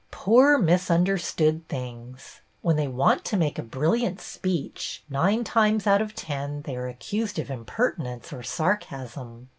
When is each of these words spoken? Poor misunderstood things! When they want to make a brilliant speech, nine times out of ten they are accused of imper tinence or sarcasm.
Poor 0.09 0.57
misunderstood 0.57 1.67
things! 1.67 2.41
When 2.63 2.75
they 2.75 2.87
want 2.87 3.23
to 3.25 3.37
make 3.37 3.59
a 3.59 3.61
brilliant 3.61 4.19
speech, 4.19 5.03
nine 5.11 5.43
times 5.43 5.85
out 5.85 6.01
of 6.01 6.15
ten 6.15 6.63
they 6.63 6.75
are 6.75 6.87
accused 6.87 7.37
of 7.37 7.49
imper 7.49 7.95
tinence 7.95 8.33
or 8.33 8.41
sarcasm. 8.41 9.49